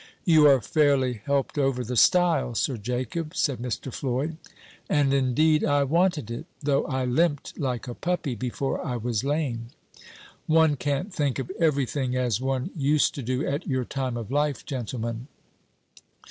"You 0.25 0.47
are 0.47 0.59
fairly 0.61 1.21
helped 1.25 1.59
over 1.59 1.83
the 1.83 1.95
stile, 1.95 2.55
Sir 2.55 2.75
Jacob," 2.75 3.35
said 3.35 3.59
Mr. 3.59 3.93
Floyd. 3.93 4.37
"And, 4.89 5.13
indeed, 5.13 5.63
I 5.63 5.83
wanted 5.83 6.31
it; 6.31 6.47
though 6.59 6.85
I 6.85 7.05
limped 7.05 7.59
like 7.59 7.87
a 7.87 7.93
puppy 7.93 8.33
before 8.33 8.83
I 8.83 8.97
was 8.97 9.23
lame. 9.23 9.67
One 10.47 10.75
can't 10.75 11.13
think 11.13 11.37
of 11.37 11.51
every 11.59 11.85
thing 11.85 12.15
as 12.15 12.41
one 12.41 12.71
used 12.75 13.13
to 13.13 13.21
do 13.21 13.45
at 13.45 13.67
your 13.67 13.85
time 13.85 14.17
of 14.17 14.31
life, 14.31 14.65
gentlemen." 14.65 15.27